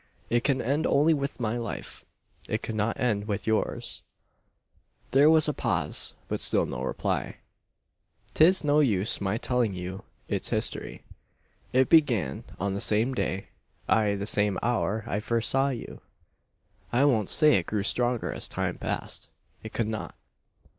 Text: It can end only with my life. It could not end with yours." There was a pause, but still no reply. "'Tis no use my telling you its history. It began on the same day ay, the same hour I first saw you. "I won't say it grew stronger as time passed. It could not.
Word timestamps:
It 0.31 0.43
can 0.43 0.63
end 0.63 0.87
only 0.87 1.13
with 1.13 1.39
my 1.39 1.57
life. 1.59 2.05
It 2.49 2.63
could 2.63 2.73
not 2.73 2.99
end 2.99 3.27
with 3.27 3.45
yours." 3.45 4.01
There 5.11 5.29
was 5.29 5.47
a 5.47 5.53
pause, 5.53 6.15
but 6.27 6.41
still 6.41 6.65
no 6.65 6.81
reply. 6.81 7.37
"'Tis 8.33 8.63
no 8.63 8.79
use 8.79 9.21
my 9.21 9.37
telling 9.37 9.75
you 9.75 10.03
its 10.27 10.49
history. 10.49 11.03
It 11.71 11.87
began 11.87 12.45
on 12.59 12.73
the 12.73 12.81
same 12.81 13.13
day 13.13 13.49
ay, 13.87 14.15
the 14.15 14.25
same 14.25 14.57
hour 14.63 15.03
I 15.05 15.19
first 15.19 15.51
saw 15.51 15.69
you. 15.69 16.01
"I 16.91 17.05
won't 17.05 17.29
say 17.29 17.53
it 17.57 17.67
grew 17.67 17.83
stronger 17.83 18.31
as 18.33 18.47
time 18.47 18.79
passed. 18.79 19.29
It 19.61 19.71
could 19.71 19.85
not. 19.87 20.15